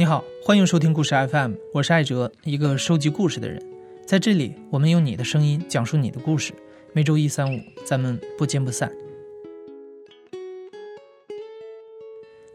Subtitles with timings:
[0.00, 3.62] 你好，欢迎收听故事 FM，我是艾哲，一个收集故事的人。
[4.06, 6.54] 在这里，我们用你的声音讲述你的故事。
[6.94, 8.90] 每周一、三、五，咱们不见不散。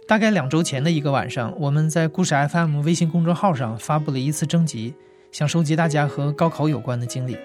[0.07, 4.96] 大概两周前的一个晚上，我们在故事 FM 微信公众号上发布了一次征集，
[5.32, 7.37] 想收集大家和高考有关的经历。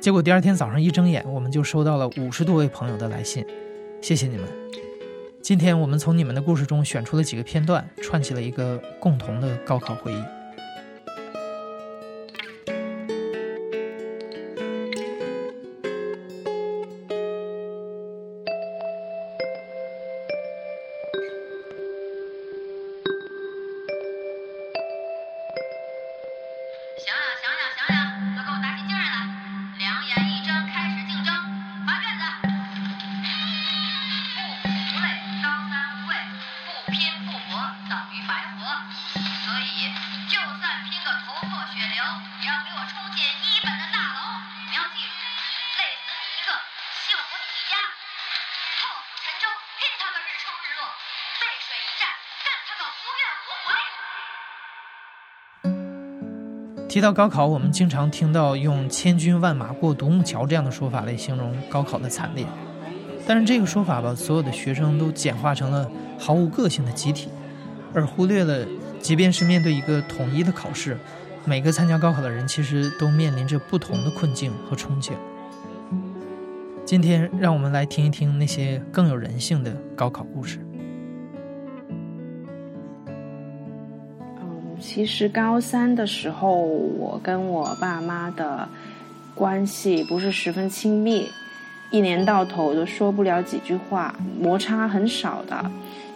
[0.00, 3.46] 结果第二天早上一睁眼，我们就收到了五十多位朋友的来信，
[4.00, 4.48] 谢谢你们。
[5.48, 10.37] 今天我们从你们的故事中选出了几个片段，串起了一个共同的高考回忆。
[56.98, 62.44] 提到高考，我们经常听到用“千军万马过独木桥”这样的说法来形容高考的惨烈，
[63.24, 67.28] 但是这个说法把所有的学生都简化成了毫无个性的集体，
[67.94, 68.66] 而忽略了，
[68.98, 70.98] 即便是面对一个统一的考试，
[71.44, 75.12] 每个参加高考的人其实都面临着不同的困境和憧憬。
[76.84, 80.58] 今天，让我们来听一听那些更有人性的高考故事。
[84.98, 88.68] 其实高三的时候，我跟我爸妈的
[89.32, 91.24] 关系不是十分亲密，
[91.92, 95.70] 一年到头都说不了几句话，摩擦很少的，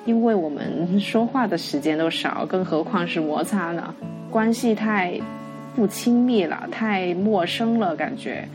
[0.05, 3.95] 因为我们 说话的时间都少，更何况是摩擦呢？
[4.33, 5.17] 关系太
[5.77, 8.49] 不亲密了，太陌生了，感觉。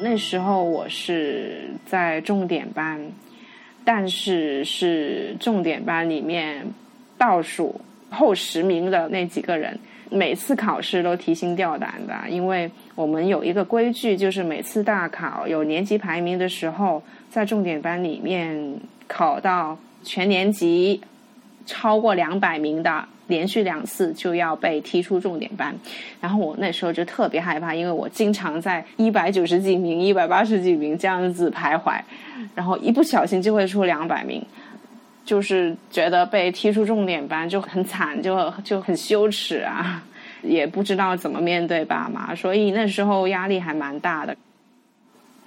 [0.00, 3.00] 那时候我是在重点班，
[3.84, 6.64] 但是是重点班里面。
[7.18, 9.78] 倒数后十名的那几个人，
[10.10, 18.74] 每次考试都提心吊胆的，因为我们有一个规矩，就是每次大考有年级排名的时候，在重点班里面
[19.08, 21.00] 考到全年级
[21.64, 25.74] 超过两百名的，连续两次就要被踢出重点班。
[26.20, 31.98] 然后我那时候就特别害怕，因为我经常在一百九十几名、一百八十几名这样子徘徊，
[32.54, 34.40] 然后一不小心就会出两百名。
[35.26, 40.00] 就是觉得被踢出重点班就很惨，就就很羞耻啊，
[40.40, 44.36] 也不知道怎么面对爸妈，所以那时候压力还蛮大的，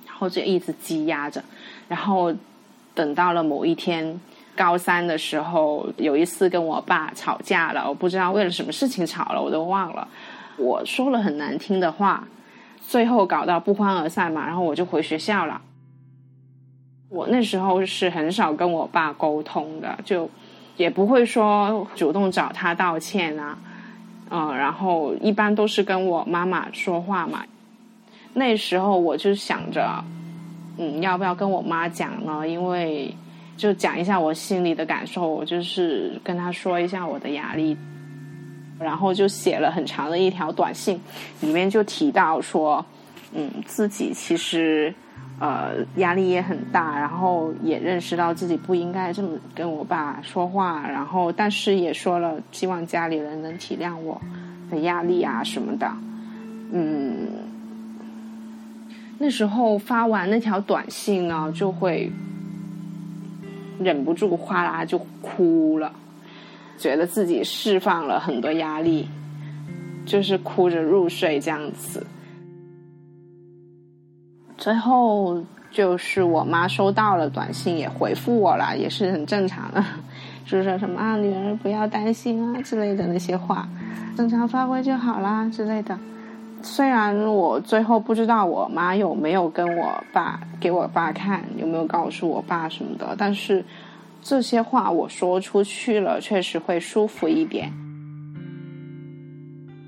[0.06, 1.42] 然后就一直积压着，
[1.88, 2.36] 然后
[2.94, 4.20] 等到了某一天
[4.54, 10.06] 高三的时候，有一次跟我爸吵架了，我不知道为了什么事情吵了，我都忘了，
[10.58, 12.28] 我说了很难听的话，
[12.86, 15.62] 最后搞到不欢而散嘛，然后我就回学校了。
[17.09, 20.30] 我那时候是很少跟我爸沟通的，就
[20.78, 23.58] 也不会说主动找他道歉啊，
[24.30, 27.44] 嗯，然后一般都是跟我妈妈说话嘛。
[28.34, 30.03] 那时候我就想着，
[30.78, 32.48] 嗯，要不要跟我妈讲呢？
[32.48, 33.12] 因为
[33.58, 37.75] 就讲一下我心里的感受，我就是跟他说一下我的压力，
[38.80, 41.02] 然后就写了很长的一条短信，
[41.42, 42.86] 里面就提到说，
[43.34, 44.94] 嗯，自己其实。
[45.40, 54.20] 呃，压力也很大，然后也认识到自己不应该这么跟我爸说话，然后但是也说了，希望家里人能体谅我
[54.70, 55.90] 的压力啊什么的。
[56.72, 57.28] 嗯，
[59.18, 62.12] 那时候发完那条短信呢，就会
[63.80, 65.90] 忍不住哗啦就哭了，
[66.78, 69.08] 觉得自己释放了很多压力，
[70.06, 72.06] 就是哭着入睡这样子。
[74.60, 75.42] 最后
[75.72, 79.82] 就是我妈收到了短信，也回复我了，也是很正常的，
[80.46, 83.66] 就是说什么啊，女儿不要担心啊之类的那些话，
[84.18, 85.98] 正常发挥就好啦之类的。
[86.62, 93.64] 虽然我最后不知道我妈有没有跟我爸给我爸看，有没有告诉我爸什么的，但是
[94.22, 97.72] 这些话我说出去了，确实会舒服一点。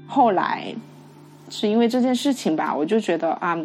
[0.08, 0.74] 后来
[1.50, 3.58] 是因为这件事情吧，我就觉得啊。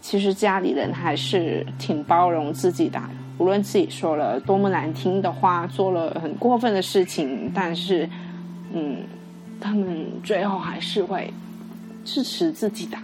[0.00, 3.00] 其实家里人还是挺包容自己的，
[3.36, 8.08] 无论自己说了多么难听的话，做了很过分的事情，但是，
[8.72, 8.98] 嗯，
[9.60, 11.32] 他们最后还是会
[12.04, 12.96] 支持自己的。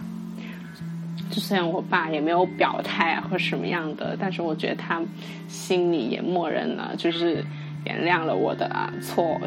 [1.29, 5.01] 就虽然我爸也没有表态啊或什么样的，但是我觉得他
[5.47, 7.43] 心里也默认了，就是
[7.83, 8.69] 原谅了我的
[9.01, 9.39] 错。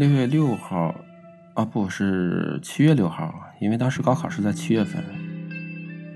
[0.00, 0.94] 六月六号，
[1.52, 5.04] 啊，不是七月六号，因为当时高考是在七月份。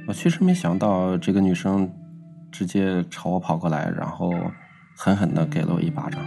[0.09, 1.93] 我确实没想到这个女生
[2.51, 4.33] 直接朝我跑过来，然后
[4.97, 6.23] 狠狠的给了我一巴掌。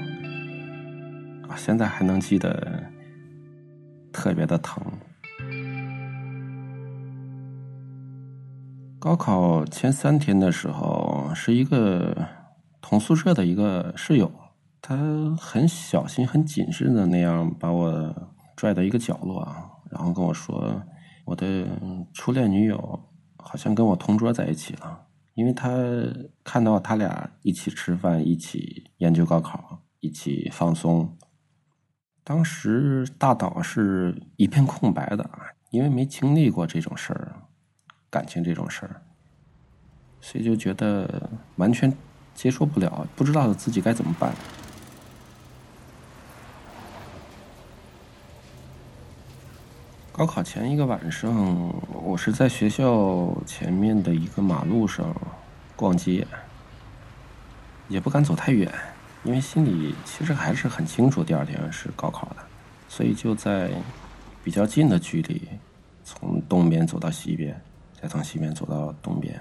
[1.49, 2.83] 啊，现在还能记得，
[4.13, 4.79] 特别的疼。
[8.99, 12.15] 高考前三天的时候，是一个
[12.81, 14.31] 同宿舍的一个室友。
[14.81, 14.95] 他
[15.35, 20.81] 很小心、很谨慎的那样把我拽到一个角落啊，然后跟我说
[21.25, 21.67] ：“我的
[22.13, 25.69] 初恋女友好像跟我同桌在一起了，因为他
[26.43, 31.17] 看到他俩一起吃饭、一起研究高考、一起放松。
[32.23, 35.39] 当时大脑是一片空白的啊，
[35.71, 37.35] 因为没经历过这种事儿，
[38.09, 39.01] 感情这种事儿，
[40.21, 41.91] 所以就觉得完全
[42.33, 44.31] 接受不了，不知道自己该怎么办。”
[50.17, 51.71] 高考前一个晚上，
[52.03, 55.15] 我是在学校前面的一个马路上
[55.75, 56.25] 逛街，
[57.87, 58.67] 也不敢走太远，
[59.23, 62.37] 因为心里其实还是很清楚第二天是高考的，
[62.89, 63.69] 所以就在
[64.43, 65.39] 比较近的距离，
[66.03, 67.61] 从东边走到西边，
[68.01, 69.39] 再从西边走到东边。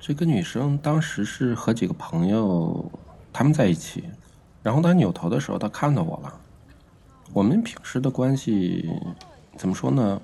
[0.00, 2.90] 这个女生当时是和几个朋友
[3.32, 4.02] 他们在一起，
[4.64, 6.40] 然后她扭头的时候，她看到我了。
[7.32, 8.90] 我们平时的关系。
[9.56, 10.22] 怎么说呢？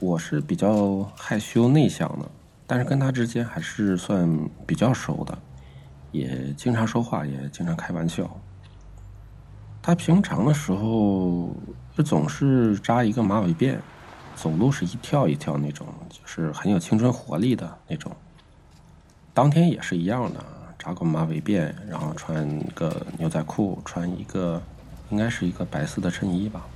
[0.00, 2.26] 我是比较害羞内向的，
[2.66, 4.26] 但是跟他之间还是算
[4.66, 5.38] 比较熟的，
[6.12, 8.28] 也经常说话，也经常开玩笑。
[9.82, 11.54] 他平常的时候
[11.94, 13.78] 就总是扎一个马尾辫，
[14.34, 18.10] 走路是一跳一跳那种，就是很有青春活力的那种。
[19.34, 20.42] 当天也是一样的，
[20.78, 24.62] 扎个马尾辫，然后穿个牛仔裤，穿一个
[25.10, 26.66] 应该是一个白色的衬衣吧。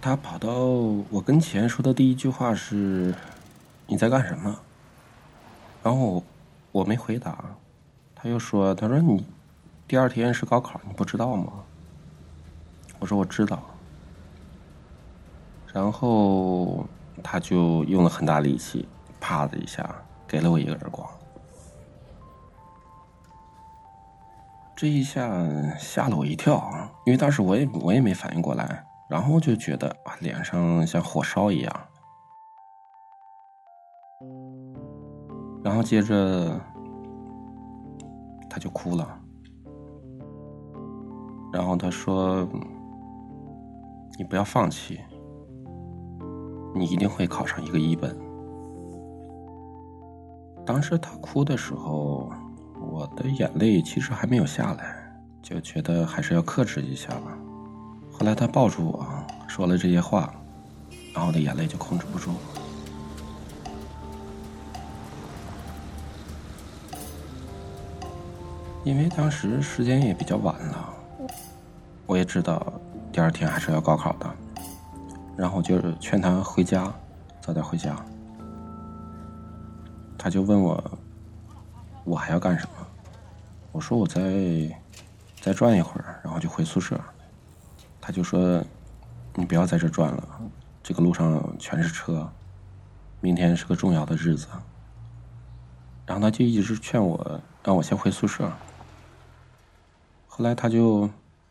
[0.00, 0.50] 他跑到
[1.10, 3.14] 我跟前说的第一句话是
[3.86, 4.58] ：“你在干什么？”
[5.84, 6.24] 然后
[6.72, 7.44] 我没回答，
[8.14, 9.26] 他又说：“他说你
[9.86, 11.52] 第二天是高考，你不知道吗？”
[12.98, 13.62] 我说：“我知道。”
[15.72, 16.86] 然后
[17.22, 18.88] 他就用了很大力气，
[19.20, 19.94] 啪的一下
[20.26, 21.06] 给了我一个耳光。
[24.80, 25.46] 这一下
[25.76, 28.82] 吓了我一跳啊，因为当时我也我也没反应过来。
[29.10, 31.80] 然后就觉得啊，脸上像火烧一样。
[35.62, 36.58] 然后接着
[38.48, 39.20] 他就哭了，
[41.52, 42.48] 然后他说
[44.16, 44.98] ：“你不要放弃，
[46.74, 48.16] 你一定会考上一个一本。”
[50.64, 52.32] 当时他哭的时候，
[52.90, 54.96] 我的眼泪其实还没有下来，
[55.40, 57.38] 就觉得还是要克制一下吧。
[58.10, 59.06] 后来他抱住我
[59.46, 60.34] 说了这些话，
[61.14, 62.32] 然后我的眼泪就控制不住。
[68.82, 70.94] 因为当时时间也比较晚了，
[72.06, 72.72] 我也知道
[73.12, 74.28] 第二天还是要高考的，
[75.36, 76.92] 然后就劝他回家，
[77.40, 77.94] 早点回家。
[80.18, 80.98] 他就问我，
[82.04, 82.69] 我还要干什么？
[83.72, 84.20] 我说我再
[85.40, 87.00] 再转一会儿，然后就回宿舍。
[88.00, 88.64] 他就说
[89.36, 90.40] ：“你不要在这转了，
[90.82, 92.30] 这个路上全是车，
[93.20, 94.48] 明天是个重要的日子。”
[96.06, 98.50] 然后他就一直劝我，让我先回宿舍。
[100.26, 101.08] 后来他就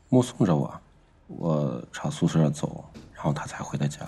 [0.09, 0.81] 目送着我，
[1.27, 2.83] 我朝宿舍走，
[3.13, 4.01] 然后他才回的家。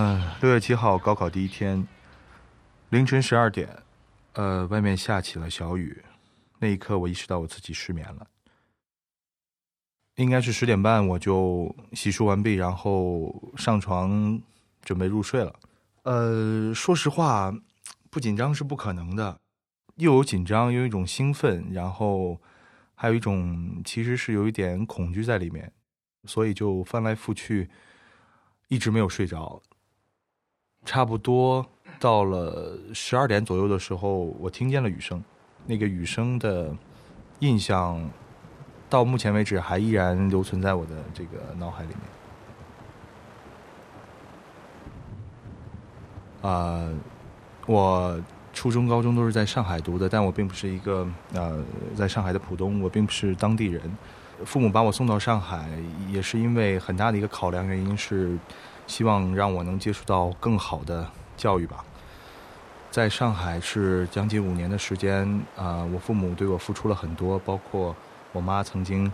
[0.00, 1.84] 嗯，六月七号高考第一天，
[2.90, 3.82] 凌晨十二点，
[4.34, 6.04] 呃，外面下起了小雨。
[6.60, 8.24] 那一刻，我意识到我自己失眠了。
[10.14, 14.40] 应该是十点半，我就洗漱完毕，然后上床
[14.82, 15.52] 准备入睡了。
[16.04, 17.52] 呃，说实话，
[18.08, 19.40] 不紧张是不可能的，
[19.96, 22.40] 又有紧张，又有一种兴奋，然后
[22.94, 25.72] 还有一种其实是有一点恐惧在里面，
[26.22, 27.68] 所以就翻来覆去，
[28.68, 29.60] 一直没有睡着。
[30.88, 31.66] 差不多
[32.00, 35.22] 到了十二点左右的时候，我听见了雨声。
[35.66, 36.74] 那个雨声的
[37.40, 38.08] 印象，
[38.88, 41.90] 到目前为止还依然留存在我的这个脑海里
[46.40, 46.50] 面。
[46.50, 46.88] 啊，
[47.66, 48.18] 我
[48.54, 51.62] 初中、高中都是在上海读的，但我并不是一个呃，
[51.94, 53.82] 在上海的浦东，我并不是当地人。
[54.42, 55.68] 父母把我送到上海，
[56.10, 58.38] 也是因为很大的一个考量原因是，
[58.88, 61.84] 希望让我能接触到更好的教育吧。
[62.90, 65.24] 在上海是将近五年的时间
[65.56, 67.94] 啊，我父母对我付出了很多，包括
[68.32, 69.12] 我妈曾经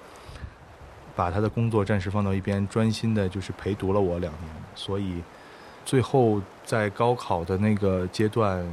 [1.14, 5.23] 把她的工作暂时放到一边，专心的就是陪读了我两年，所以。
[5.87, 8.66] 最后，在高考的那个阶段，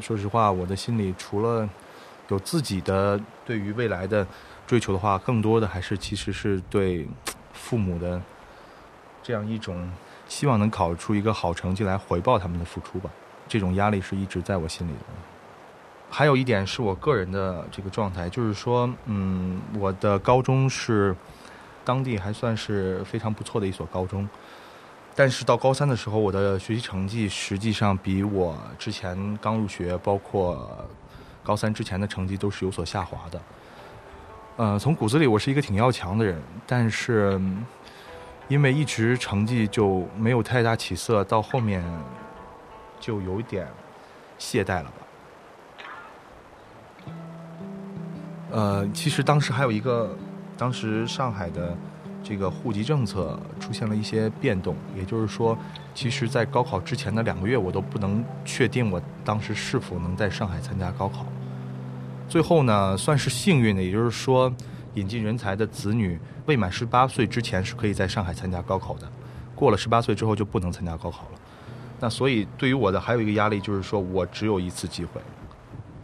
[0.00, 1.68] 说实话，我的心里除了
[2.26, 4.26] 有自己的对于未来的
[4.66, 7.06] 追求的话，更多的还是其实是对
[7.52, 8.20] 父母的
[9.22, 9.88] 这样一种
[10.28, 13.10] 希望能考出一个好成绩来回报他们的付出吧。
[13.48, 14.98] 这种压力是一直在我心里的。
[16.08, 21.14] 还有一点是我个人的这个状态，就是说，嗯，我的高中是
[21.84, 24.28] 当地还算是非常不错的一所高中。
[25.14, 30.86] 但是到高三的时候，我的学习成绩实际上比我之前刚入学，包括
[31.42, 33.40] 高三之前的成绩都是有所下滑的。
[34.56, 37.40] 呃，从骨子里我是一个挺要强的人，但是
[38.48, 41.82] 因为一直成绩就没有太大起色，到后面
[43.00, 43.66] 就有点
[44.38, 44.92] 懈怠了吧。
[48.50, 50.16] 呃，其实当时还有一个，
[50.56, 51.76] 当时上海的。
[52.28, 55.56] 这个户籍政策出现了一些变动，也就是说，
[55.94, 61.24] 其实，在高考之前的两个月，我都不能确定我当时是否能在上海参加高考。
[62.28, 64.52] 最后呢，算是幸运的，也就是说，
[64.96, 69.10] 引进人才的子女未满十八岁之前是可以在上海参加高考的，
[69.54, 71.38] 过了十八岁之后就不能参加高考了。
[72.00, 75.20] 那所以，对于我的还有一个压力就是说，我只有一次机会，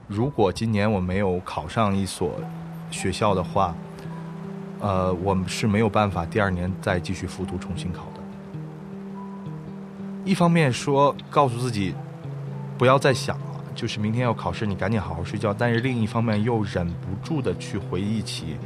[0.09, 2.41] 如果今年我没有考上一所
[2.91, 3.75] 学校的话。
[4.85, 8.21] 呃，我们是没有办法第二年再继续复读重新考的。
[10.25, 11.95] 一方面说告诉自己
[12.77, 15.55] 不要再想了，就是明天要考试，你赶紧好好睡觉。
[15.55, 18.57] 但是另一方面又忍不住的去回忆起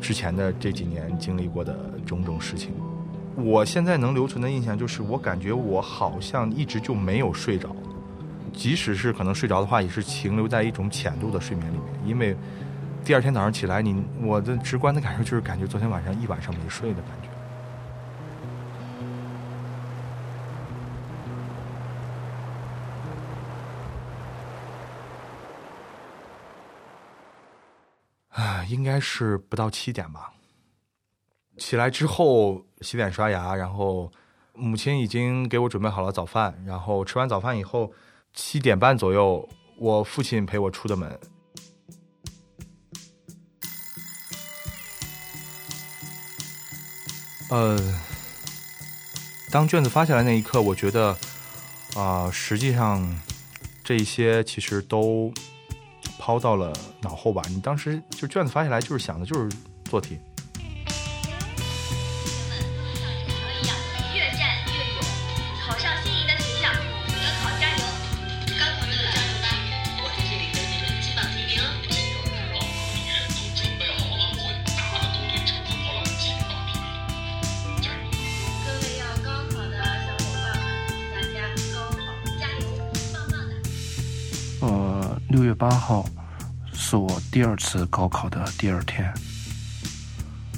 [0.00, 1.74] 之前的这几年经历过的
[2.04, 2.72] 种种事情。
[3.36, 7.74] 我现在能留存的印象就是，我感觉我好像一直就没有睡着，
[8.52, 12.36] 即使是可能睡着的话，也是停留在一种浅度的睡眠里面，因为。
[13.04, 17.25] 第二天早上起来，你我的直观的感受就是感觉昨天晚上一晚上没睡的感觉。
[28.64, 30.32] 应该是不到七点吧。
[31.58, 34.10] 起来之后洗脸刷牙，然后
[34.52, 37.92] 母亲已经给我准备好了早饭，然后吃完早饭以后，
[38.34, 39.48] 七点半左右，
[39.78, 41.18] 我父亲陪我出的门。
[47.48, 47.78] 呃，
[49.50, 51.16] 当卷子发下来那一刻，我觉得，
[51.94, 53.20] 啊，实际上
[53.84, 55.32] 这一些其实都
[56.26, 57.40] 抛到了脑后吧。
[57.48, 60.18] 你当时就卷子发下来，就是想的就是做题。
[85.36, 86.08] 六月八号
[86.72, 89.12] 是我第二次高考的第二天。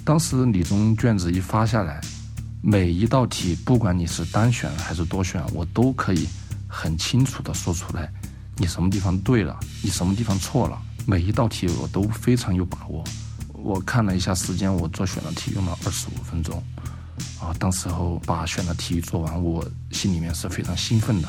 [0.04, 2.00] 当时理综卷子一发下来，
[2.62, 6.28] 每一道题，不管你是单选还是多选，我都可以
[6.68, 8.08] 很清楚的说出来，
[8.56, 10.80] 你什么地方对了，你什么地方错了。
[11.06, 13.02] 每一道题我都非常有把握。
[13.54, 16.62] 我看了一下时间，我做选择题用了二十五分钟。
[17.40, 21.28] 啊，当时候把选的题做完，我心里面是非常兴奋的。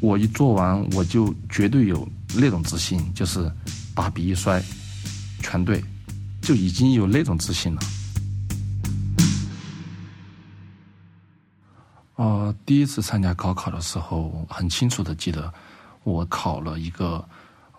[0.00, 2.04] 我一做完，我就绝对有。
[2.36, 3.50] 那种自信就是
[3.94, 4.62] 把笔一摔，
[5.40, 5.82] 全对，
[6.42, 7.80] 就已经有那种自信了。
[12.16, 15.52] 呃，第一次参加高考的时候，很清楚的记得，
[16.04, 17.26] 我考了一个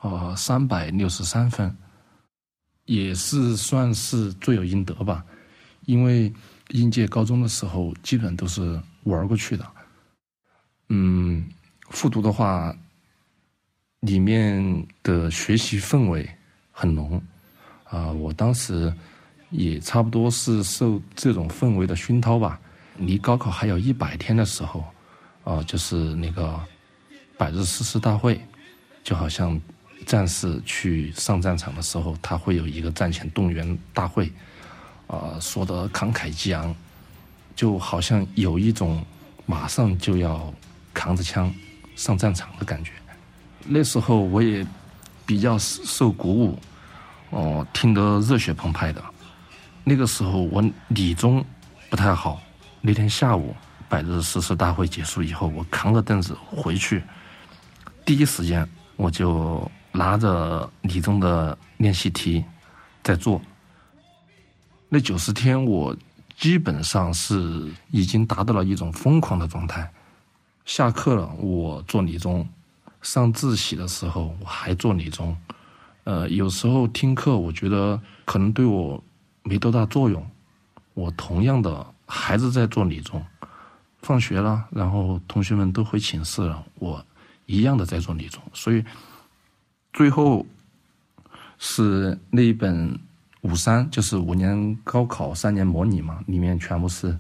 [0.02, 1.76] 呃三百六十三分，
[2.86, 5.24] 也是算是罪有应得吧。
[5.86, 6.34] 因为
[6.70, 9.66] 应届高中的时候，基本都是玩过去的。
[10.90, 11.48] 嗯，
[11.90, 12.76] 复读的话。
[14.02, 16.28] 里面的学习氛围
[16.72, 17.22] 很浓，
[17.84, 18.94] 啊，我当时
[19.50, 22.60] 也差不多是受这种氛围的熏陶吧。
[22.98, 24.84] 离高考还有一百天的时候，
[25.44, 26.60] 啊，就是那个
[27.38, 28.40] 百日誓师大会，
[29.04, 29.60] 就好像
[30.06, 34.32] 战士去上战场的时候，他会有一个战前动员大会，
[35.08, 36.76] 啊，说的慷慨激昂，
[37.56, 39.04] 就好像有一种
[39.46, 40.54] 马上就要
[40.94, 41.54] 扛着枪
[41.96, 42.92] 上战场的感觉。
[43.66, 44.66] 那时候我也
[45.26, 46.60] 比较受鼓舞，
[47.30, 49.04] 哦，听得热血澎湃的。
[49.84, 51.44] 那个时候我理综
[51.90, 52.42] 不太好，
[52.82, 53.56] 那天下午
[53.88, 57.04] 百日誓师大会结束以后，我扛着凳子回去，
[58.06, 62.44] 第一时间我就拿着理综的练习题
[63.04, 63.42] 在做。
[64.88, 65.96] 那九十天我
[66.38, 69.90] 基本上是已经达到了一种疯狂的状态。
[70.66, 72.44] 下课了，我做理综；
[73.02, 75.36] 上自习的时候，我还做理综。
[76.04, 79.04] 呃，有时候听课，我觉得可能对我。
[79.42, 80.30] 没多大作用，
[80.94, 83.26] 我同样的还是在做理综，
[84.02, 87.04] 放学了，然后同学们都回寝室了，我
[87.48, 88.84] 一样的在做理综，所以
[89.94, 90.46] 最后
[91.58, 93.00] 是那一本
[93.42, 97.18] 五三，就是五年高考三年模拟嘛，里面全部是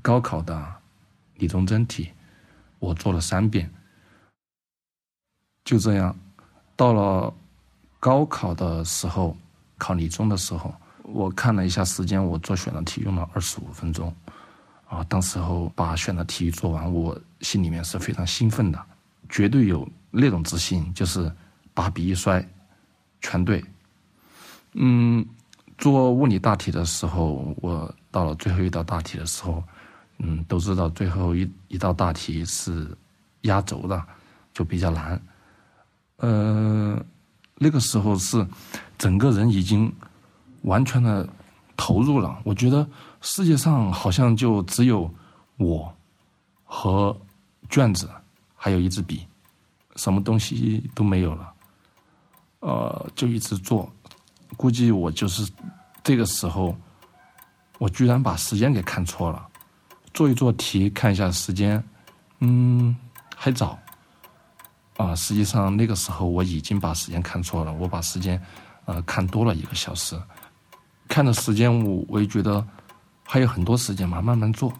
[0.00, 0.64] 高考的
[1.38, 2.10] 理综真题，
[2.78, 3.68] 我做了三遍，
[5.68, 6.16] 就这样，
[6.76, 7.30] 到了
[8.00, 9.36] 高考的时候，
[9.76, 10.74] 考理综的时候。
[11.02, 14.10] 我看了一下时间，我做选择题用了二十五分钟，
[14.88, 18.82] 啊，当时候把选择题做完，我心里面是非常兴奋的，
[19.28, 21.30] 绝对有那种自信，就是
[21.74, 22.42] 把笔一摔，
[23.20, 23.62] 全对。
[24.72, 25.22] 嗯，
[25.76, 29.62] 做物理大题的时候，我到了最后一道大题的时候，
[30.16, 32.88] 嗯，都知道最后一一道大题是
[33.42, 34.02] 压轴的，
[34.54, 35.20] 就比较难。
[36.18, 37.02] 呃，
[37.56, 38.46] 那个时候是
[38.96, 39.92] 整个人已经。
[40.62, 41.26] 完全的
[41.76, 42.86] 投入了，我觉得
[43.20, 45.08] 世界上好像就只有
[45.56, 45.90] 我
[46.64, 47.16] 和
[47.70, 48.10] 卷子，
[48.56, 49.24] 还有一支笔，
[49.94, 51.52] 什么东西都没有了。
[52.58, 53.88] 呃，就一直做，
[54.56, 55.48] 估计我就是
[56.02, 56.76] 这个时候，
[57.78, 59.48] 我居然把时间给看错了。
[60.12, 61.82] 做一做题，看一下时间，
[62.40, 62.94] 嗯，
[63.36, 63.78] 还早。
[64.98, 68.38] 啊，实际上那个时候我已经把时间看错了，我把时间
[68.84, 70.20] 呃看多了一个小时。
[71.06, 72.62] 看的时间，我我也觉得
[73.24, 74.72] 还有很多时间嘛，慢慢做。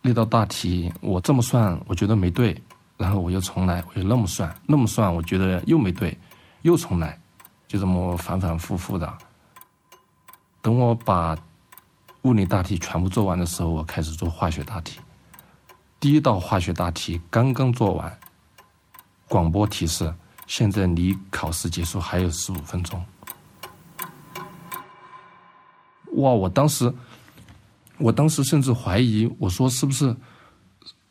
[0.00, 2.56] 那道大题我这么算，我觉得没对，
[2.96, 6.16] 然后我又重来，我又那么算，那么算，我觉得又没对，
[6.62, 7.18] 又重来，
[7.66, 9.12] 就这么反反复复的。
[10.62, 11.36] 等我把
[12.22, 15.00] 物理大题全部做完的时候，我开始做化学大题。
[15.98, 18.18] 第一道化学大题刚刚做完，
[19.28, 20.12] 广播提示：
[20.46, 23.04] 现在离考试结束还有十五分钟。
[26.16, 26.30] 哇！
[26.30, 26.94] 我当时，
[27.98, 30.14] 我当时甚至怀疑，我说是不是，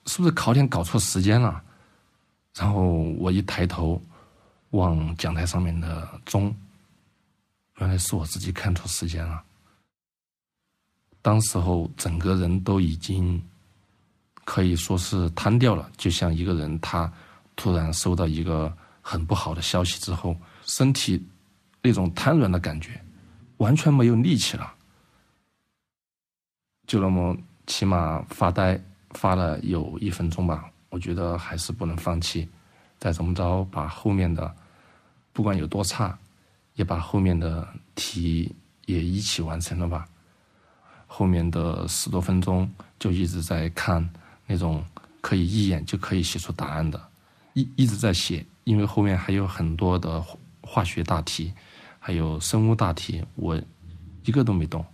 [0.05, 1.61] 是不是考点搞错时间了？
[2.55, 2.83] 然后
[3.17, 4.01] 我一抬头，
[4.69, 6.55] 望讲台上面的钟，
[7.79, 9.43] 原来是我自己看错时间了。
[11.21, 13.43] 当时候整个人都已经
[14.45, 17.11] 可以说是瘫掉了，就像一个人他
[17.55, 20.35] 突然收到一个很不好的消息之后，
[20.65, 21.25] 身体
[21.81, 22.99] 那种瘫软的感觉，
[23.57, 24.73] 完全没有力气了。
[26.87, 27.37] 就那么
[27.67, 28.79] 起码发呆
[29.11, 32.47] 发了有一分钟吧，我觉得还是不能放弃，
[32.99, 34.53] 再怎么着把后面的
[35.31, 36.17] 不管有多差，
[36.75, 38.53] 也把后面的题
[38.85, 40.05] 也一起完成了吧。
[41.07, 44.07] 后面的十多分钟就一直在看
[44.47, 44.83] 那种
[45.21, 47.01] 可以一眼就可以写出答案的，
[47.53, 50.23] 一一直在写，因为后面还有很多的
[50.61, 51.53] 化学大题，
[51.99, 53.59] 还有生物大题，我
[54.25, 54.85] 一个都没动。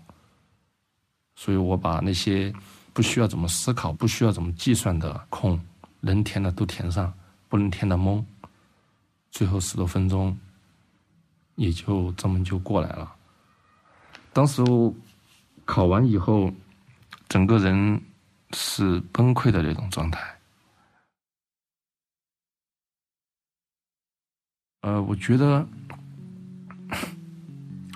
[1.35, 2.53] 所以我把那些
[2.91, 5.59] 不需要怎么思考、不需要怎么计算的空，
[6.01, 7.13] 能填的都填上，
[7.47, 8.25] 不能填的蒙。
[9.31, 10.37] 最后十多分钟，
[11.55, 13.15] 也就这么就过来了。
[14.33, 14.61] 当时
[15.63, 16.51] 考完以后，
[17.29, 18.01] 整个人
[18.51, 20.38] 是崩溃的那种状态。
[24.81, 25.67] 呃，我觉得，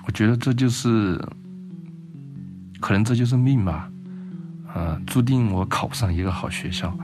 [0.06, 1.20] 我觉得这就是。
[2.80, 3.90] 可能这就是命吧，
[4.74, 6.94] 呃，注定我考不上一个好学校。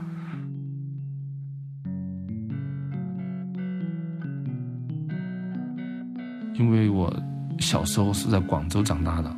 [6.53, 7.11] 因为我
[7.59, 9.35] 小时候是在广州长大的，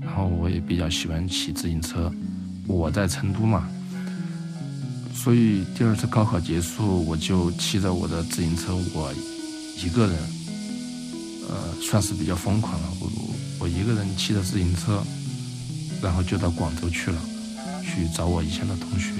[0.00, 2.08] 然后我也比较喜欢骑自行车。
[2.68, 3.68] 我在成都嘛，
[5.12, 9.12] 所以第二次高考结束，我就骑着我的自行车，我
[9.76, 10.16] 一个人，
[11.48, 12.88] 呃，算是比较疯狂了。
[13.00, 13.10] 我
[13.60, 15.02] 我一个人骑着自行车。
[16.02, 17.18] 然后就到广州去了，
[17.82, 19.12] 去找我以前的同学。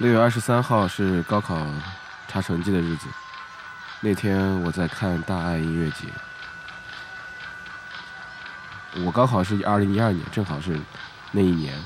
[0.00, 1.58] 六月二十三号是高考
[2.26, 3.06] 查成绩的日子，
[4.00, 6.06] 那天我在看大爱音乐节。
[9.04, 10.80] 我高考是二零一二年，正好是
[11.32, 11.78] 那一年，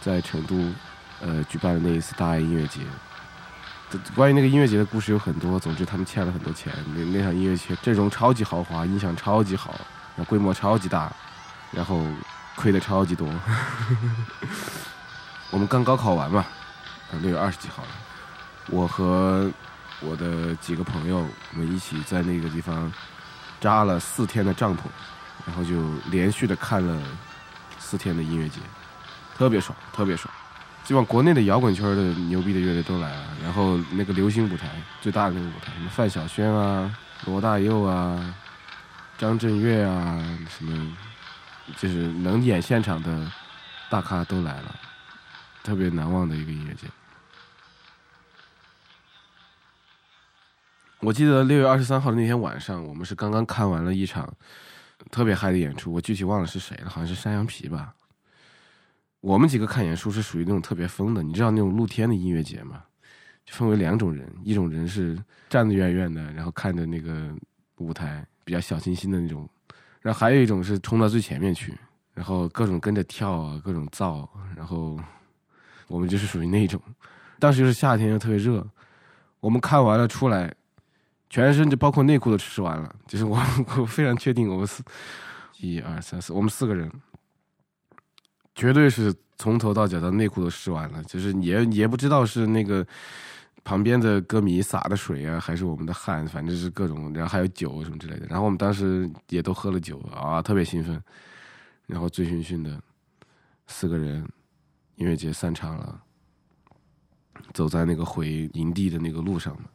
[0.00, 0.72] 在成都
[1.20, 2.82] 呃举办的那一次大爱音乐节。
[4.14, 6.72] 关于那个音乐节的故事有很多，总之他们欠了很多钱。
[6.94, 9.74] 那那场音乐节阵容超级豪华，音响超级好，
[10.14, 11.12] 然后规模超级大，
[11.72, 12.06] 然后
[12.54, 13.28] 亏的超级多。
[15.50, 16.44] 我们刚高考完嘛，
[17.22, 17.88] 六月二十几号了，
[18.68, 19.50] 我和
[20.00, 22.92] 我的几个朋友，我们一起在那个地方
[23.60, 24.80] 扎了四天的帐篷，
[25.46, 27.00] 然后就连续的看了
[27.78, 28.60] 四天的音乐节，
[29.36, 30.32] 特别爽，特别爽。
[30.84, 34.68] 基本上国内的摇滚圈的牛逼的乐队都来了，然后那个流行舞台
[35.00, 38.34] 最大的那个舞台，什么范晓萱啊、罗大佑啊、
[39.18, 40.18] 张震岳啊，
[40.48, 40.96] 什么
[41.76, 43.30] 就是能演现场的
[43.90, 44.74] 大咖都来了，
[45.62, 46.86] 特别难忘的一个音乐节。
[51.00, 54.32] 我记得六月二十三号的那天晚上，我们是刚刚看完了一场
[55.10, 57.94] 特别嗨的演出，我具体忘了是谁了，好像是山羊皮吧。
[59.20, 62.82] 我们几个看演出是属于那种特别疯的，你知道那种露天的音乐节吗？
[63.44, 65.16] 就分为两种人，一种人是
[65.48, 67.34] 站得远远的，然后看着那个
[67.76, 69.46] 舞台，比较小清新的那种；
[70.00, 71.76] 然后还有一种是冲到最前面去，
[72.12, 74.28] 然后各种跟着跳啊，各种造。
[74.56, 74.98] 然后
[75.88, 76.80] 我们就是属于那种。
[77.40, 78.66] 当时就是夏天又特别热，
[79.40, 80.54] 我们看完了出来，
[81.28, 82.94] 全身就包括内裤都吃完了。
[83.06, 83.36] 就是我
[83.76, 84.82] 我非常确定，我们四
[85.58, 86.90] 一二三四，我们四个人。
[88.54, 92.84] 绝对是从头到脚的内裤都湿完了，就是也也不知道是那个
[93.62, 98.26] 旁边的歌迷洒的水啊，还是我们的汗，反正是各种，然后还有酒什么之类的。
[98.26, 101.00] 然后我们当时也都喝了酒啊，特别兴奋，
[101.86, 102.82] 然后醉醺醺的，
[103.68, 104.28] 四个人，
[104.98, 106.00] 音乐节散场了，
[107.52, 109.68] 走在那个回营地的那个路上嘛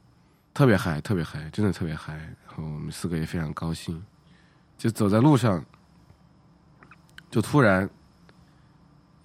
[0.53, 2.15] 特别嗨，特别嗨，真的特别嗨。
[2.15, 4.01] 然后我们四个也非常高兴，
[4.77, 5.65] 就走在路上，
[7.31, 7.89] 就突然。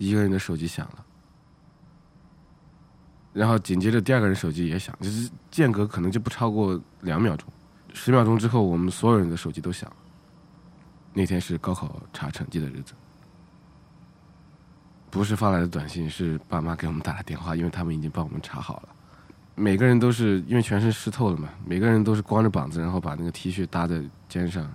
[0.01, 1.05] 一个人的手机响了，
[3.33, 7.53] 然后紧接着第二个人手机也响，就是间隔可能就不超过两秒钟，
[7.93, 9.97] 十秒钟之后，我们所有人的手机都响了。
[11.13, 12.95] 那天是高考查成绩的日子，
[15.11, 18.89] 不是发来的短信，是爸妈给我们打的电话，因为他们已经帮我们查好了。
[19.55, 24.71] 每个人都是因为全身湿透了嘛，每个人都是光着膀子，然后把那个 T 恤搭在肩上，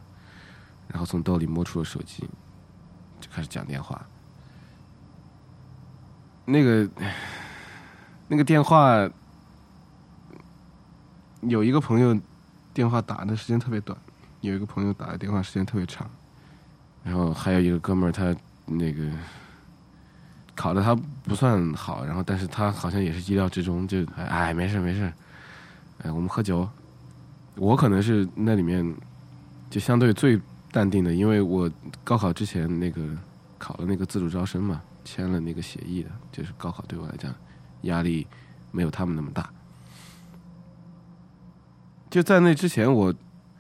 [0.88, 2.28] 然后从兜里摸出了手机，
[3.22, 4.06] 就开始讲电话。
[6.46, 6.90] 那个
[8.28, 9.10] 那个电话
[11.42, 12.20] 有一个朋友
[12.74, 13.98] 电话打的时间特别短，
[14.42, 16.10] 有一个朋友打的电话时间特别长，
[17.04, 19.10] 然后还有一个哥们儿他那个
[20.56, 25.12] 考的他不算好，然后但是他好像也是意料之中，就哎没事没事，
[26.04, 26.68] 哎我们喝酒，
[27.56, 28.96] 我可能是那里面
[29.70, 30.40] 就相对最
[30.72, 31.70] 淡定的，因为我
[32.04, 33.02] 高考之前那个
[33.58, 34.82] 考了那个自主招生嘛。
[35.06, 37.30] 签了那个协议的，就是高考对我来讲
[37.82, 38.26] 压力
[38.72, 39.50] 没有他们那么大。
[42.10, 43.14] 就在那之前，我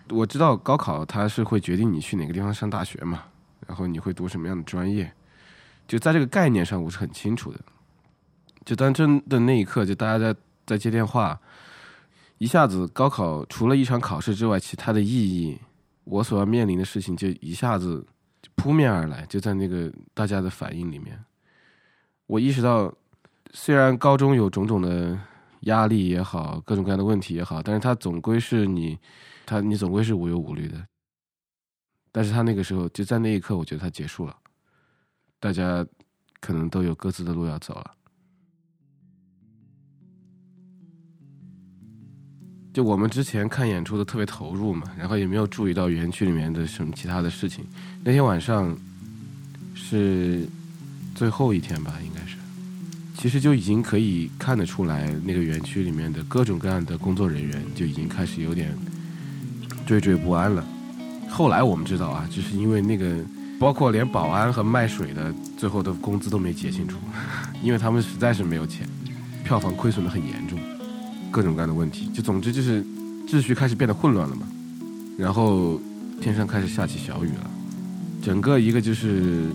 [0.08, 3.24] 我知道高考它是会决定你去哪个地方上大学嘛，
[3.68, 5.12] 然后你会读什么样的专业，
[5.88, 7.60] 就在这个概念上我是很清楚的。
[8.66, 11.40] 就当真的那一刻，就大家在在接电话，
[12.38, 15.60] 一下子高考除了一场考试之外，其他的意义，
[16.06, 18.06] 我所要面临的事情就一下子
[18.56, 21.22] 扑面而来，就在那个大家的反应里面。
[22.26, 22.94] 我意识到，
[23.52, 25.20] 虽然高中有种种的
[25.62, 28.98] 压力也好，各种各样的问题也好，但是他总归是你，
[29.46, 30.82] 他你总归是无忧无虑的。
[32.14, 34.36] 但是他那个时候就在那一刻，我觉得他结束了，
[35.44, 35.86] 大家
[36.40, 37.92] 可能都有各自的路要走了。
[42.74, 47.66] 就我们之前看演出都特别投入嘛，然后也没有注意到园区里面的什么其他的事情。
[48.02, 48.74] 那天晚上
[49.76, 50.48] 是。
[51.16, 52.38] 最后一天吧，应该是，
[53.16, 58.76] 其实就已经可以看得出来，那个园区里面的各种各样的工作人员就已经开始有点
[59.86, 60.66] 惴惴不安了。
[61.30, 63.24] 后来我们知道啊，就是因为那个，
[63.64, 66.98] 包括连保安和卖水的，最后的工资都没结清楚，
[67.64, 68.86] 因为他们实在是没有钱，
[69.46, 70.60] 票房亏损的很严重，
[71.32, 72.84] 各种各样的问题，就总之就是
[73.26, 74.46] 秩序开始变得混乱了嘛。
[75.18, 75.80] 然后
[76.20, 77.50] 天上开始下起小雨了，
[78.22, 79.48] 整个一个就是。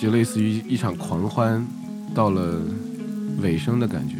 [0.00, 1.62] 就类似于一场狂欢，
[2.14, 2.62] 到了
[3.42, 4.14] 尾声的感觉。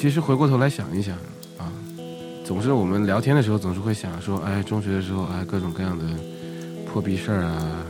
[0.00, 1.14] 其实回过头来想一想
[1.58, 1.70] 啊，
[2.42, 6.06] 总是我们聊天的时候总是会想说，哎，中学的时候哎各种各样的
[6.86, 7.84] 破逼事儿啊，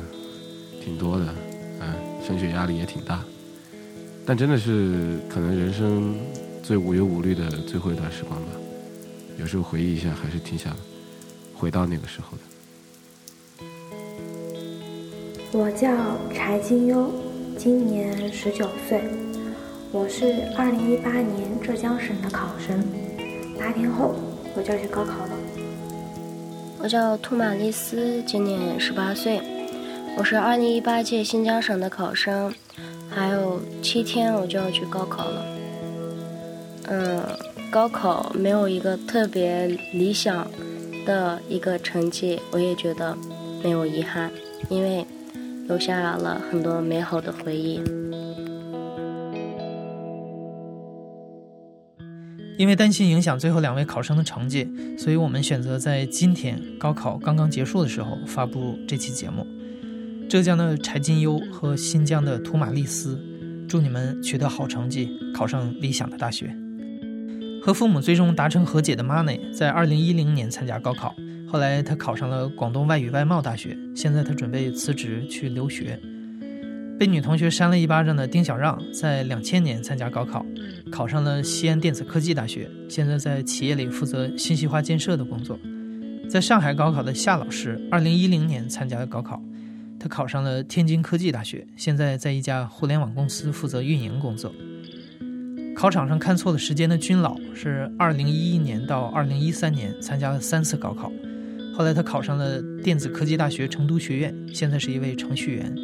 [0.84, 1.32] 挺多的，
[1.78, 1.94] 哎，
[2.26, 3.22] 升学压力也挺大。
[4.26, 6.16] 但真的是可能人生
[6.64, 8.48] 最无忧无虑的最后一段时光吧。
[9.38, 10.76] 有时候回忆一下，还是挺想
[11.54, 12.42] 回到那个时候的。
[15.52, 15.88] 我叫
[16.34, 17.08] 柴金优，
[17.56, 19.00] 今年十九岁，
[19.92, 22.80] 我是二零一八年浙江省的考生。
[23.58, 24.14] 八天后
[24.54, 25.30] 我就要去高考了。
[26.78, 29.40] 我叫兔玛丽丝，今年十八岁，
[30.16, 32.54] 我是二零一八届新疆省的考生。
[33.10, 35.44] 还有七天我就要去高考了。
[36.84, 37.20] 嗯，
[37.68, 40.48] 高考没有一个特别理想
[41.04, 43.16] 的一个成绩，我也觉得
[43.60, 44.30] 没有遗憾，
[44.68, 45.04] 因为
[45.66, 47.82] 留下了很多美好的回忆。
[52.60, 59.46] 因为担心影响最后两位考生的成绩，所以我们选择在今天高考刚刚结束的时候发布这期节目。
[60.28, 63.18] 浙江的柴金优和新疆的图马丽斯，
[63.66, 66.54] 祝你们取得好成绩，考上理想的大学。
[67.62, 71.14] 和父母最终达成和解的 Money，在2010年参加高考，
[71.48, 75.98] 后来他考上了广东外语外贸大学，现在他准备辞职去留学。
[77.00, 80.44] 被女同学扇了一巴掌的丁小让，在2000年参加高考，
[80.92, 85.58] 考上了西安电子科技大学，现在在企业里负责信息化建设的工作。
[86.28, 89.42] 在上海高考的夏老师二零一零年参加了高考。
[89.98, 94.52] 他考上了天津科技大学，现在在一家互联网公司负责运营工作。
[95.74, 101.10] 考场上看错了时间的君老是二零一一年到二零一三年参加了三次高考，
[101.74, 105.74] 后来他考上了电子科技大学成都学院，现在是一位程序员。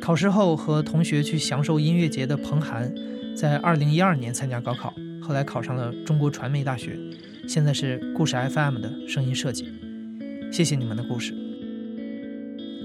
[0.00, 2.92] 考试后和同学去享受音乐节的彭涵，
[3.36, 6.98] 在二零一二年参加高考，后来考上了中国传媒大学，
[7.46, 9.72] 现在是故事 FM 的声音设计。
[10.50, 11.34] 谢谢你们的故事。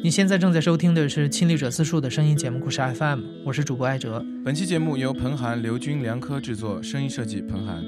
[0.04, 4.24] 你现在正在收听的是亲历者自述的声音节目故事 FM，我是主播艾哲。
[4.44, 7.84] 本期节目由彭涵、刘军、梁科制作，声音设计彭涵。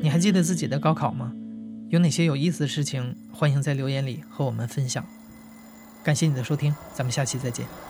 [0.00, 1.32] 你还记得自己的高考吗？
[1.88, 3.16] 有哪些有意思的事情？
[3.32, 5.04] 欢迎在留言里和我们分享。
[6.04, 7.87] 感谢你的收听，咱们下期再见。